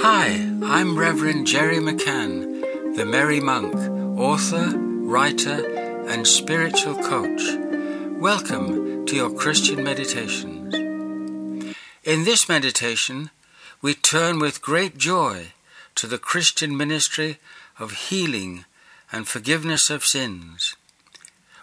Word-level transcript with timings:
Hi, 0.00 0.28
I'm 0.62 0.96
Reverend 0.96 1.48
Jerry 1.48 1.78
McCann, 1.78 2.94
the 2.94 3.04
Merry 3.04 3.40
Monk, 3.40 3.74
author, 4.16 4.78
writer, 4.78 6.06
and 6.08 6.24
spiritual 6.24 6.94
coach. 7.02 7.42
Welcome 8.20 9.06
to 9.06 9.16
your 9.16 9.34
Christian 9.34 9.82
Meditations. 9.82 10.72
In 12.04 12.22
this 12.22 12.48
meditation, 12.48 13.30
we 13.82 13.92
turn 13.92 14.38
with 14.38 14.62
great 14.62 14.98
joy 14.98 15.48
to 15.96 16.06
the 16.06 16.18
Christian 16.18 16.76
ministry 16.76 17.38
of 17.76 18.06
healing 18.08 18.66
and 19.10 19.26
forgiveness 19.26 19.90
of 19.90 20.04
sins. 20.04 20.76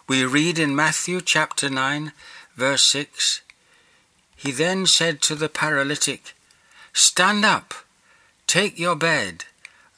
We 0.09 0.25
read 0.25 0.59
in 0.59 0.75
Matthew 0.75 1.21
chapter 1.21 1.69
9, 1.69 2.11
verse 2.57 2.83
6 2.83 3.41
He 4.35 4.51
then 4.51 4.85
said 4.87 5.21
to 5.21 5.35
the 5.35 5.47
paralytic, 5.47 6.33
Stand 6.91 7.45
up, 7.45 7.73
take 8.47 8.79
your 8.79 8.95
bed, 8.95 9.45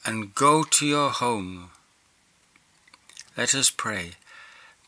and 0.04 0.34
go 0.34 0.62
to 0.62 0.86
your 0.86 1.10
home. 1.10 1.70
Let 3.36 3.54
us 3.54 3.70
pray. 3.70 4.12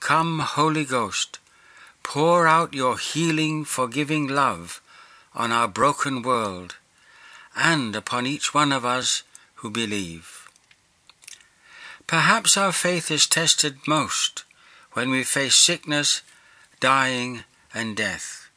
Come, 0.00 0.40
Holy 0.40 0.84
Ghost, 0.84 1.38
pour 2.02 2.46
out 2.46 2.74
your 2.74 2.98
healing, 2.98 3.64
forgiving 3.64 4.26
love 4.26 4.80
on 5.34 5.52
our 5.52 5.68
broken 5.68 6.22
world 6.22 6.76
and 7.56 7.94
upon 7.94 8.26
each 8.26 8.54
one 8.54 8.72
of 8.72 8.84
us 8.84 9.22
who 9.56 9.70
believe. 9.70 10.48
Perhaps 12.06 12.56
our 12.56 12.72
faith 12.72 13.10
is 13.10 13.26
tested 13.26 13.86
most 13.86 14.44
when 14.92 15.10
we 15.10 15.22
face 15.22 15.54
sickness, 15.54 16.22
dying, 16.80 17.44
and 17.72 17.96
death. 17.96 18.48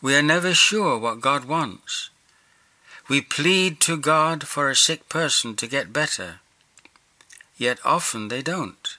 We 0.00 0.14
are 0.14 0.22
never 0.22 0.54
sure 0.54 0.98
what 0.98 1.20
God 1.20 1.46
wants. 1.46 2.10
We 3.08 3.20
plead 3.20 3.80
to 3.80 3.96
God 3.98 4.46
for 4.48 4.70
a 4.70 4.76
sick 4.76 5.08
person 5.08 5.56
to 5.56 5.66
get 5.66 5.92
better, 5.92 6.40
yet 7.58 7.78
often 7.84 8.28
they 8.28 8.40
don't. 8.40 8.96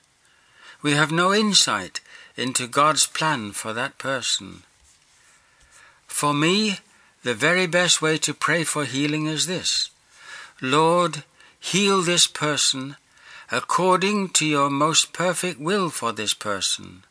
We 0.81 0.91
have 0.91 1.11
no 1.11 1.33
insight 1.33 2.02
into 2.38 2.67
God's 2.67 3.07
plan 3.07 3.52
for 3.52 3.73
that 3.73 3.97
person. 3.97 4.61
For 6.07 6.33
me, 6.33 6.79
the 7.23 7.33
very 7.33 7.66
best 7.66 8.02
way 8.02 8.19
to 8.19 8.33
pray 8.33 8.63
for 8.63 8.85
healing 8.85 9.25
is 9.25 9.47
this 9.47 9.89
Lord, 10.61 11.23
heal 11.59 12.03
this 12.03 12.27
person 12.27 12.97
according 13.51 14.29
to 14.29 14.45
your 14.45 14.69
most 14.69 15.13
perfect 15.13 15.59
will 15.59 15.89
for 15.89 16.11
this 16.11 16.33
person. 16.33 17.03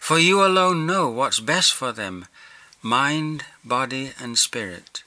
For 0.00 0.18
you 0.18 0.44
alone 0.44 0.86
know 0.86 1.08
what's 1.08 1.40
best 1.40 1.72
for 1.72 1.92
them, 1.92 2.26
mind, 2.82 3.44
body, 3.64 4.12
and 4.20 4.38
spirit. 4.38 5.02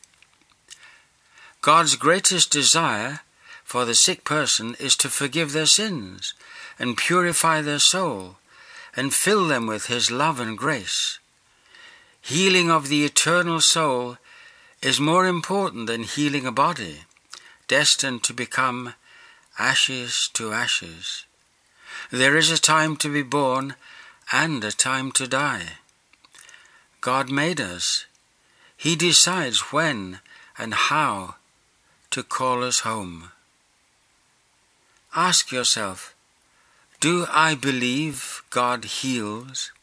God's 1.66 1.95
greatest 1.95 2.52
desire 2.52 3.21
for 3.63 3.85
the 3.85 3.95
sick 3.95 4.23
person 4.23 4.75
is 4.80 4.95
to 4.97 5.09
forgive 5.09 5.52
their 5.52 5.66
sins 5.66 6.35
and 6.77 6.95
purify 6.95 7.61
their 7.61 7.80
soul 7.80 8.35
and 8.95 9.11
fill 9.11 9.47
them 9.47 9.66
with 9.66 9.88
His 9.88 10.11
love 10.11 10.39
and 10.39 10.55
grace. 10.55 11.17
Healing 12.22 12.69
of 12.69 12.88
the 12.88 13.03
eternal 13.03 13.61
soul 13.61 14.19
is 14.83 14.99
more 14.99 15.25
important 15.25 15.88
than 15.88 16.03
healing 16.03 16.45
a 16.45 16.52
body, 16.52 17.05
destined 17.67 18.22
to 18.25 18.33
become 18.33 18.94
ashes 19.57 20.29
to 20.33 20.53
ashes. 20.53 21.25
There 22.11 22.38
is 22.38 22.52
a 22.52 22.61
time 22.61 22.95
to 22.97 23.11
be 23.11 23.23
born 23.23 23.73
and 24.31 24.63
a 24.63 24.72
time 24.72 25.11
to 25.13 25.27
die. 25.27 25.79
God 27.02 27.31
made 27.31 27.59
us. 27.59 28.05
He 28.77 28.95
decides 28.95 29.72
when 29.73 30.19
and 30.59 30.75
how 30.75 31.38
to 32.16 32.23
call 32.23 32.63
us 32.63 32.80
home. 32.80 33.30
Ask 35.13 35.52
yourself, 35.52 36.16
do 37.02 37.25
I 37.30 37.55
believe 37.55 38.41
God 38.51 38.85
heals? 38.85 39.73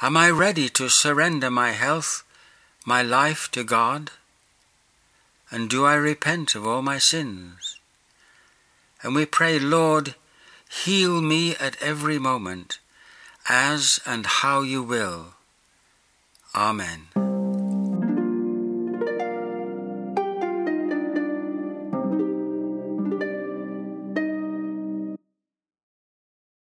Am 0.00 0.16
I 0.16 0.30
ready 0.30 0.68
to 0.68 0.88
surrender 0.88 1.50
my 1.50 1.72
health, 1.72 2.22
my 2.86 3.02
life 3.02 3.50
to 3.50 3.64
God? 3.64 4.12
And 5.50 5.68
do 5.68 5.84
I 5.84 5.94
repent 5.94 6.54
of 6.54 6.64
all 6.64 6.80
my 6.80 6.98
sins? 6.98 7.80
And 9.02 9.16
we 9.16 9.26
pray, 9.26 9.58
Lord, 9.58 10.14
heal 10.70 11.20
me 11.20 11.56
at 11.56 11.76
every 11.82 12.20
moment, 12.20 12.78
as 13.48 13.98
and 14.06 14.26
how 14.26 14.62
you 14.62 14.80
will. 14.84 15.34
Amen. 16.54 17.21